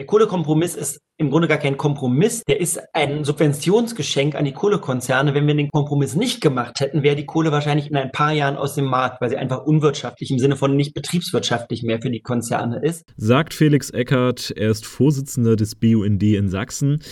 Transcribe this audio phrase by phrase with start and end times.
[0.00, 2.42] Der Kohlekompromiss ist im Grunde gar kein Kompromiss.
[2.48, 5.34] Der ist ein Subventionsgeschenk an die Kohlekonzerne.
[5.34, 8.56] Wenn wir den Kompromiss nicht gemacht hätten, wäre die Kohle wahrscheinlich in ein paar Jahren
[8.56, 12.22] aus dem Markt, weil sie einfach unwirtschaftlich im Sinne von nicht betriebswirtschaftlich mehr für die
[12.22, 13.04] Konzerne ist.
[13.18, 14.54] Sagt Felix Eckert.
[14.56, 17.02] Er ist Vorsitzender des BUND in Sachsen.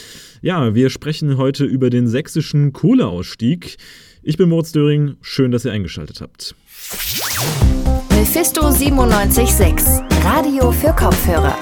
[0.41, 3.77] Ja, wir sprechen heute über den sächsischen Kohleausstieg.
[4.23, 5.19] Ich bin Moritz Döring.
[5.21, 6.55] Schön, dass ihr eingeschaltet habt.
[8.13, 11.55] Mephisto 976, Radio für Kopfhörer.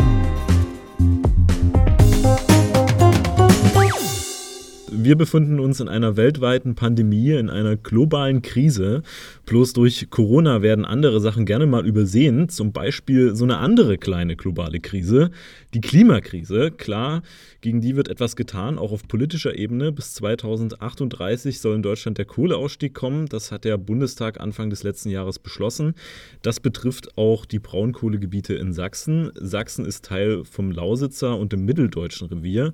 [4.99, 9.03] Wir befinden uns in einer weltweiten Pandemie, in einer globalen Krise.
[9.45, 12.49] Bloß durch Corona werden andere Sachen gerne mal übersehen.
[12.49, 15.31] Zum Beispiel so eine andere kleine globale Krise,
[15.75, 16.71] die Klimakrise.
[16.71, 17.23] Klar,
[17.61, 19.93] gegen die wird etwas getan, auch auf politischer Ebene.
[19.93, 23.27] Bis 2038 soll in Deutschland der Kohleausstieg kommen.
[23.27, 25.93] Das hat der Bundestag Anfang des letzten Jahres beschlossen.
[26.41, 29.31] Das betrifft auch die Braunkohlegebiete in Sachsen.
[29.35, 32.73] Sachsen ist Teil vom Lausitzer und dem Mitteldeutschen Revier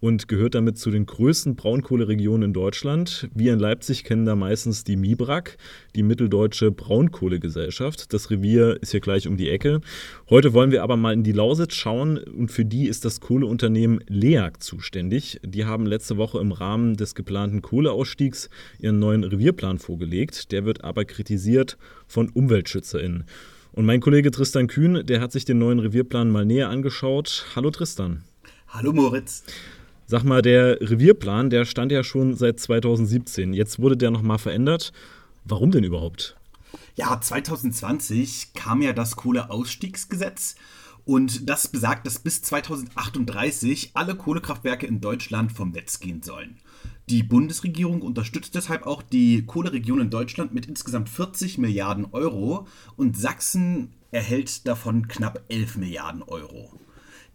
[0.00, 3.28] und gehört damit zu den größten Braunkohleregionen in Deutschland.
[3.34, 5.56] Wir in Leipzig kennen da meistens die MIBRAG,
[5.96, 8.12] die Mitteldeutsche Braunkohlegesellschaft.
[8.12, 9.80] Das Revier ist hier gleich um die Ecke.
[10.30, 14.00] Heute wollen wir aber mal in die Lausitz schauen und für die ist das Kohleunternehmen
[14.06, 15.40] LEAG zuständig.
[15.44, 20.52] Die haben letzte Woche im Rahmen des geplanten Kohleausstiegs ihren neuen Revierplan vorgelegt.
[20.52, 23.24] Der wird aber kritisiert von UmweltschützerInnen.
[23.72, 27.46] Und mein Kollege Tristan Kühn, der hat sich den neuen Revierplan mal näher angeschaut.
[27.54, 28.24] Hallo Tristan.
[28.68, 29.44] Hallo Moritz.
[30.10, 33.52] Sag mal, der Revierplan, der stand ja schon seit 2017.
[33.52, 34.90] Jetzt wurde der nochmal verändert.
[35.44, 36.34] Warum denn überhaupt?
[36.96, 40.56] Ja, 2020 kam ja das Kohleausstiegsgesetz
[41.04, 46.56] und das besagt, dass bis 2038 alle Kohlekraftwerke in Deutschland vom Netz gehen sollen.
[47.10, 53.14] Die Bundesregierung unterstützt deshalb auch die Kohleregion in Deutschland mit insgesamt 40 Milliarden Euro und
[53.18, 56.72] Sachsen erhält davon knapp 11 Milliarden Euro.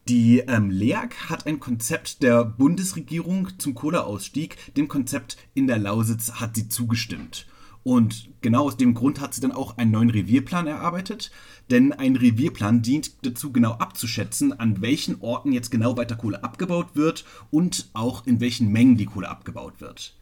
[0.10, 4.58] Die ähm, LEAG hat ein Konzept der Bundesregierung zum Kohleausstieg.
[4.76, 7.48] Dem Konzept in der Lausitz hat sie zugestimmt.
[7.84, 11.32] Und genau aus dem Grund hat sie dann auch einen neuen Revierplan erarbeitet.
[11.72, 16.96] Denn ein Revierplan dient dazu, genau abzuschätzen, an welchen Orten jetzt genau weiter Kohle abgebaut
[16.96, 20.18] wird und auch in welchen Mengen die Kohle abgebaut wird.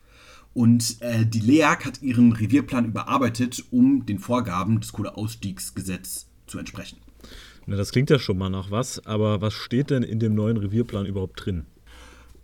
[0.53, 6.97] Und äh, die LEAG hat ihren Revierplan überarbeitet, um den Vorgaben des Kohleausstiegsgesetzes zu entsprechen.
[7.65, 10.57] Na, das klingt ja schon mal nach was, aber was steht denn in dem neuen
[10.57, 11.65] Revierplan überhaupt drin?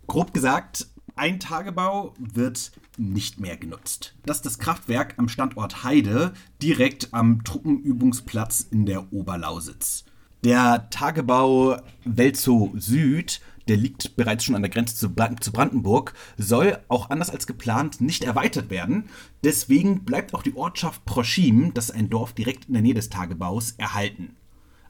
[0.06, 0.86] Grob gesagt,
[1.16, 4.14] ein Tagebau wird nicht mehr genutzt.
[4.24, 10.04] Das ist das Kraftwerk am Standort Heide, direkt am Truppenübungsplatz in der Oberlausitz.
[10.44, 17.10] Der Tagebau Welzow Süd, der liegt bereits schon an der Grenze zu, Brandenburg, soll auch
[17.10, 19.10] anders als geplant nicht erweitert werden.
[19.42, 23.10] Deswegen bleibt auch die Ortschaft Proschim, das ist ein Dorf direkt in der Nähe des
[23.10, 24.36] Tagebaus, erhalten.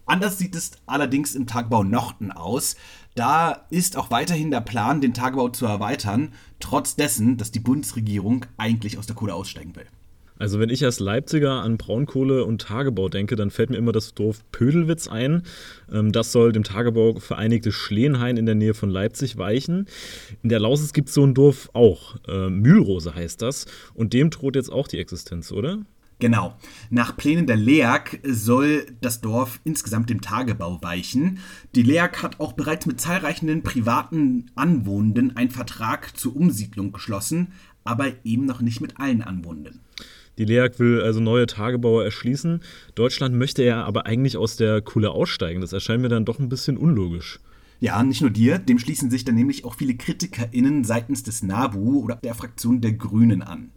[0.09, 2.77] Anders sieht es allerdings im Tagebau Nochten aus.
[3.15, 8.47] Da ist auch weiterhin der Plan, den Tagebau zu erweitern, trotz dessen, dass die Bundesregierung
[8.57, 9.85] eigentlich aus der Kohle aussteigen will.
[10.39, 14.15] Also wenn ich als Leipziger an Braunkohle und Tagebau denke, dann fällt mir immer das
[14.15, 15.43] Dorf Pödelwitz ein.
[15.93, 19.89] Ähm, das soll dem Tagebau vereinigte Schlehenhain in der Nähe von Leipzig weichen.
[20.43, 22.17] In der Lausitz gibt es so ein Dorf auch.
[22.27, 23.67] Äh, Mühlrose heißt das.
[23.93, 25.81] Und dem droht jetzt auch die Existenz, oder?
[26.21, 26.57] Genau.
[26.91, 31.39] Nach Plänen der LEAG soll das Dorf insgesamt dem Tagebau weichen.
[31.75, 37.53] Die LEAG hat auch bereits mit zahlreichen privaten Anwohnenden einen Vertrag zur Umsiedlung geschlossen,
[37.85, 39.81] aber eben noch nicht mit allen Anwohnenden.
[40.39, 42.61] Die LEAG will also neue Tagebauer erschließen.
[42.95, 45.61] Deutschland möchte ja aber eigentlich aus der Kohle aussteigen.
[45.61, 47.41] Das erscheint mir dann doch ein bisschen unlogisch.
[47.81, 52.01] Ja, nicht nur dir, dem schließen sich dann nämlich auch viele KritikerInnen seitens des NABU
[52.01, 53.71] oder der Fraktion der Grünen an.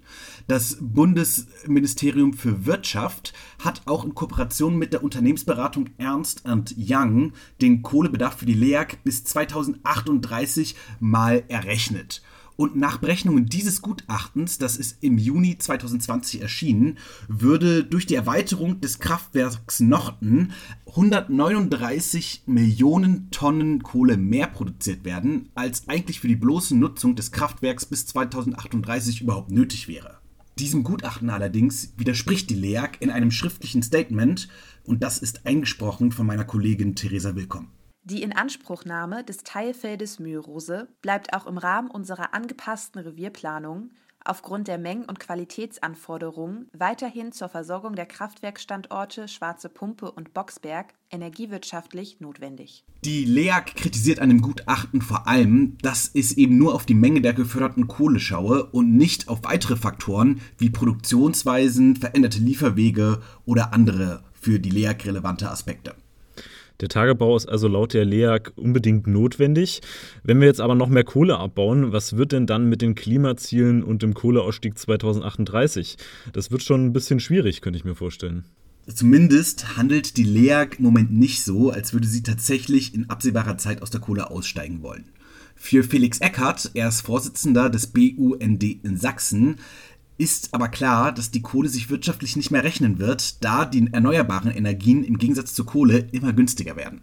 [0.48, 6.44] Das Bundesministerium für Wirtschaft hat auch in Kooperation mit der Unternehmensberatung Ernst
[6.76, 12.24] Young den Kohlebedarf für die LEAG bis 2038 mal errechnet.
[12.62, 18.80] Und nach Berechnungen dieses Gutachtens, das ist im Juni 2020 erschienen, würde durch die Erweiterung
[18.82, 20.52] des Kraftwerks Nochten
[20.86, 27.88] 139 Millionen Tonnen Kohle mehr produziert werden, als eigentlich für die bloße Nutzung des Kraftwerks
[27.88, 30.20] bis 2038 überhaupt nötig wäre.
[30.60, 34.50] Diesem Gutachten allerdings widerspricht die LEAG in einem schriftlichen Statement
[34.84, 37.70] und das ist eingesprochen von meiner Kollegin Theresa Willkomm.
[38.04, 43.92] Die Inanspruchnahme des Teilfeldes Mühlrose bleibt auch im Rahmen unserer angepassten Revierplanung
[44.26, 52.20] aufgrund der Mengen- und Qualitätsanforderungen weiterhin zur Versorgung der Kraftwerkstandorte Schwarze Pumpe und Boxberg energiewirtschaftlich
[52.20, 52.86] notwendig.
[53.04, 57.22] Die LEAG kritisiert an dem Gutachten vor allem, dass es eben nur auf die Menge
[57.22, 64.24] der geförderten Kohle schaue und nicht auf weitere Faktoren wie Produktionsweisen, veränderte Lieferwege oder andere
[64.34, 65.96] für die LEAG relevante Aspekte.
[66.82, 69.82] Der Tagebau ist also laut der LEAG unbedingt notwendig.
[70.24, 73.84] Wenn wir jetzt aber noch mehr Kohle abbauen, was wird denn dann mit den Klimazielen
[73.84, 75.98] und dem Kohleausstieg 2038?
[76.34, 78.46] Das wird schon ein bisschen schwierig, könnte ich mir vorstellen.
[78.88, 83.84] Zumindest handelt die LEAG im Moment nicht so, als würde sie tatsächlich in absehbarer Zeit
[83.84, 85.06] aus der Kohle aussteigen wollen.
[85.56, 89.58] Für Felix Eckert, er ist Vorsitzender des BUND in Sachsen,
[90.22, 94.52] ist aber klar, dass die Kohle sich wirtschaftlich nicht mehr rechnen wird, da die erneuerbaren
[94.52, 97.02] Energien im Gegensatz zur Kohle immer günstiger werden.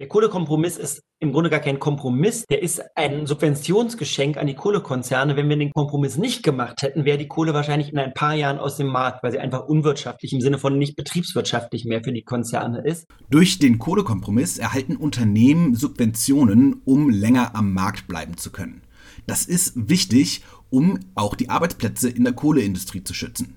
[0.00, 2.44] Der Kohlekompromiss ist im Grunde gar kein Kompromiss.
[2.50, 5.36] Der ist ein Subventionsgeschenk an die Kohlekonzerne.
[5.36, 8.58] Wenn wir den Kompromiss nicht gemacht hätten, wäre die Kohle wahrscheinlich in ein paar Jahren
[8.58, 12.24] aus dem Markt, weil sie einfach unwirtschaftlich im Sinne von nicht betriebswirtschaftlich mehr für die
[12.24, 13.06] Konzerne ist.
[13.30, 18.82] Durch den Kohlekompromiss erhalten Unternehmen Subventionen, um länger am Markt bleiben zu können.
[19.26, 23.54] Das ist wichtig, um auch die Arbeitsplätze in der Kohleindustrie zu schützen.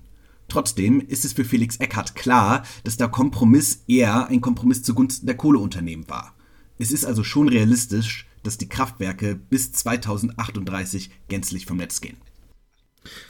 [0.48, 5.36] Trotzdem ist es für Felix Eckhardt klar, dass der Kompromiss eher ein Kompromiss zugunsten der
[5.36, 6.34] Kohleunternehmen war.
[6.78, 12.16] Es ist also schon realistisch, dass die Kraftwerke bis 2038 gänzlich vom Netz gehen.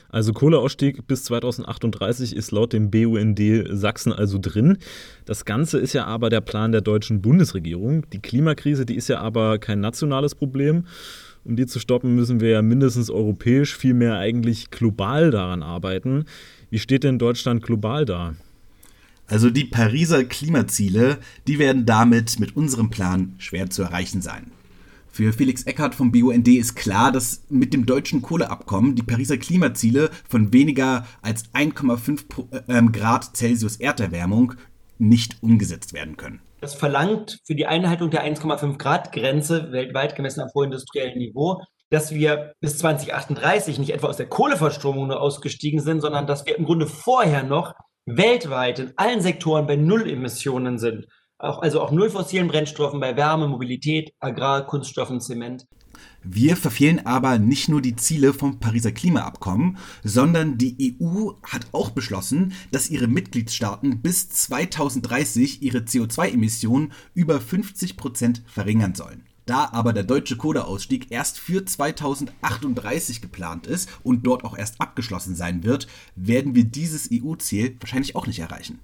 [0.09, 3.41] Also Kohleausstieg bis 2038 ist laut dem BUND
[3.71, 4.79] Sachsen also drin.
[5.25, 8.09] Das Ganze ist ja aber der Plan der deutschen Bundesregierung.
[8.11, 10.87] Die Klimakrise, die ist ja aber kein nationales Problem.
[11.45, 16.25] Um die zu stoppen, müssen wir ja mindestens europäisch, vielmehr eigentlich global daran arbeiten.
[16.71, 18.35] Wie steht denn Deutschland global da?
[19.27, 24.51] Also die Pariser Klimaziele, die werden damit mit unserem Plan schwer zu erreichen sein.
[25.13, 30.11] Für Felix Eckert vom BUND ist klar, dass mit dem deutschen Kohleabkommen die Pariser Klimaziele
[30.29, 34.55] von weniger als 1,5 ähm, Grad Celsius Erderwärmung
[34.99, 36.41] nicht umgesetzt werden können.
[36.61, 42.15] Das verlangt für die Einhaltung der 1,5 Grad Grenze weltweit gemessen am vorindustriellen Niveau dass
[42.15, 46.65] wir bis 2038 nicht etwa aus der Kohleverstromung nur ausgestiegen sind, sondern dass wir im
[46.65, 47.75] Grunde vorher noch
[48.07, 51.07] weltweit in allen Sektoren bei Null-Emissionen sind.
[51.41, 55.67] Auch, also auch null fossilen Brennstoffen bei Wärme, Mobilität, Agrar, Kunststoffen, Zement.
[56.23, 61.91] Wir verfehlen aber nicht nur die Ziele vom Pariser Klimaabkommen, sondern die EU hat auch
[61.91, 69.25] beschlossen, dass ihre Mitgliedstaaten bis 2030 ihre CO2-Emissionen über 50 Prozent verringern sollen.
[69.47, 75.35] Da aber der deutsche Kohleausstieg erst für 2038 geplant ist und dort auch erst abgeschlossen
[75.35, 78.79] sein wird, werden wir dieses EU-Ziel wahrscheinlich auch nicht erreichen.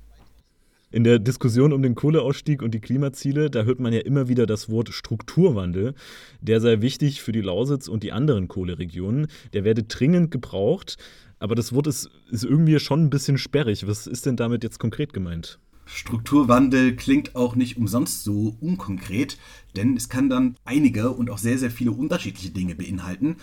[0.97, 4.47] In der Diskussion um den Kohleausstieg und die Klimaziele, da hört man ja immer wieder
[4.47, 5.93] das Wort Strukturwandel.
[6.41, 9.27] Der sei wichtig für die Lausitz und die anderen Kohleregionen.
[9.53, 10.97] Der werde dringend gebraucht.
[11.39, 13.87] Aber das Wort ist, ist irgendwie schon ein bisschen sperrig.
[13.87, 15.59] Was ist denn damit jetzt konkret gemeint?
[15.85, 19.37] Strukturwandel klingt auch nicht umsonst so unkonkret,
[19.77, 23.37] denn es kann dann einige und auch sehr, sehr viele unterschiedliche Dinge beinhalten.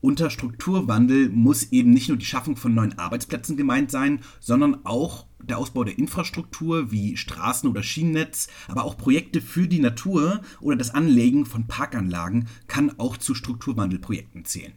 [0.00, 5.26] Unter Strukturwandel muss eben nicht nur die Schaffung von neuen Arbeitsplätzen gemeint sein, sondern auch
[5.42, 10.76] der Ausbau der Infrastruktur wie Straßen oder Schienennetz, aber auch Projekte für die Natur oder
[10.76, 14.74] das Anlegen von Parkanlagen kann auch zu Strukturwandelprojekten zählen.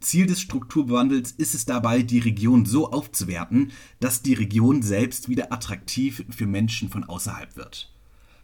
[0.00, 5.52] Ziel des Strukturwandels ist es dabei, die Region so aufzuwerten, dass die Region selbst wieder
[5.52, 7.92] attraktiv für Menschen von außerhalb wird.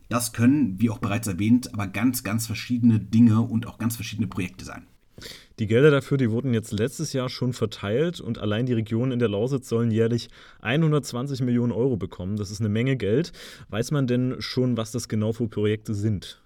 [0.08, 4.28] Das können, wie auch bereits erwähnt, aber ganz, ganz verschiedene Dinge und auch ganz verschiedene
[4.28, 4.86] Projekte sein.
[5.58, 9.18] Die Gelder dafür, die wurden jetzt letztes Jahr schon verteilt und allein die Regionen in
[9.18, 10.28] der Lausitz sollen jährlich
[10.60, 12.36] 120 Millionen Euro bekommen.
[12.36, 13.32] Das ist eine Menge Geld.
[13.68, 16.42] Weiß man denn schon, was das genau für Projekte sind?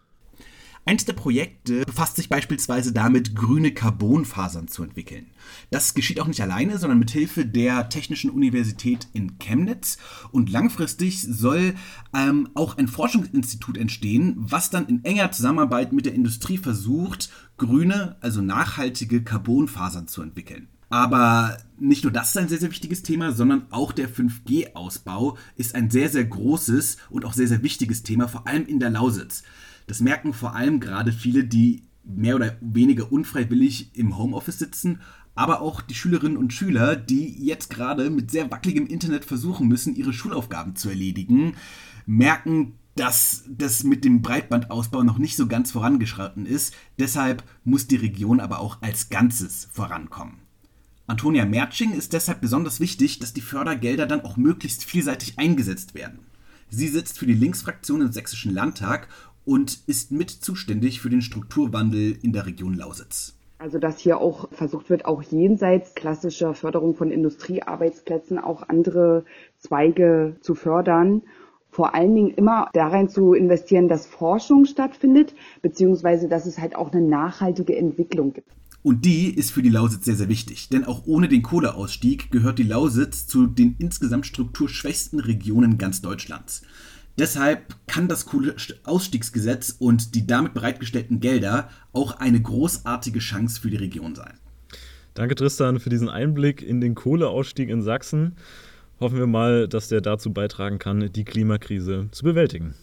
[0.88, 5.26] Eins der Projekte befasst sich beispielsweise damit, grüne Carbonfasern zu entwickeln.
[5.72, 9.98] Das geschieht auch nicht alleine, sondern mit Hilfe der Technischen Universität in Chemnitz.
[10.30, 11.74] Und langfristig soll
[12.14, 18.16] ähm, auch ein Forschungsinstitut entstehen, was dann in enger Zusammenarbeit mit der Industrie versucht, grüne,
[18.20, 20.68] also nachhaltige Carbonfasern zu entwickeln.
[20.88, 25.74] Aber nicht nur das ist ein sehr, sehr wichtiges Thema, sondern auch der 5G-Ausbau ist
[25.74, 29.42] ein sehr, sehr großes und auch sehr, sehr wichtiges Thema, vor allem in der Lausitz.
[29.88, 35.00] Das merken vor allem gerade viele, die mehr oder weniger unfreiwillig im Homeoffice sitzen,
[35.34, 39.96] aber auch die Schülerinnen und Schüler, die jetzt gerade mit sehr wackeligem Internet versuchen müssen,
[39.96, 41.56] ihre Schulaufgaben zu erledigen,
[42.06, 46.74] merken, dass das mit dem Breitbandausbau noch nicht so ganz vorangeschritten ist.
[46.98, 50.40] Deshalb muss die Region aber auch als Ganzes vorankommen.
[51.06, 56.18] Antonia Merching ist deshalb besonders wichtig, dass die Fördergelder dann auch möglichst vielseitig eingesetzt werden.
[56.68, 59.08] Sie sitzt für die Linksfraktion im Sächsischen Landtag
[59.44, 63.36] und ist mit zuständig für den Strukturwandel in der Region Lausitz.
[63.58, 69.24] Also dass hier auch versucht wird, auch jenseits klassischer Förderung von Industriearbeitsplätzen auch andere
[69.58, 71.22] Zweige zu fördern.
[71.76, 76.90] Vor allen Dingen immer darin zu investieren, dass Forschung stattfindet, beziehungsweise dass es halt auch
[76.90, 78.48] eine nachhaltige Entwicklung gibt.
[78.82, 82.58] Und die ist für die Lausitz sehr, sehr wichtig, denn auch ohne den Kohleausstieg gehört
[82.58, 86.62] die Lausitz zu den insgesamt strukturschwächsten Regionen ganz Deutschlands.
[87.18, 93.76] Deshalb kann das Kohleausstiegsgesetz und die damit bereitgestellten Gelder auch eine großartige Chance für die
[93.76, 94.38] Region sein.
[95.12, 98.36] Danke Tristan für diesen Einblick in den Kohleausstieg in Sachsen.
[98.98, 102.74] Hoffen wir mal, dass der dazu beitragen kann, die Klimakrise zu bewältigen.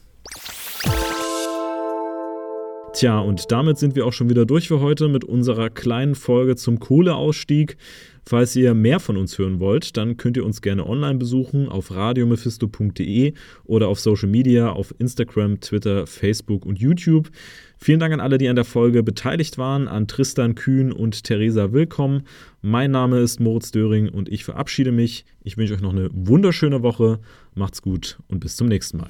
[2.93, 6.55] Tja, und damit sind wir auch schon wieder durch für heute mit unserer kleinen Folge
[6.55, 7.75] zum Kohleausstieg.
[8.23, 11.89] Falls ihr mehr von uns hören wollt, dann könnt ihr uns gerne online besuchen auf
[11.89, 13.33] radiomephisto.de
[13.65, 17.31] oder auf Social Media auf Instagram, Twitter, Facebook und YouTube.
[17.77, 21.73] Vielen Dank an alle, die an der Folge beteiligt waren, an Tristan Kühn und Theresa
[21.73, 22.27] Willkommen.
[22.62, 25.25] Mein Name ist Moritz Döring und ich verabschiede mich.
[25.43, 27.19] Ich wünsche euch noch eine wunderschöne Woche.
[27.55, 29.09] Macht's gut und bis zum nächsten Mal.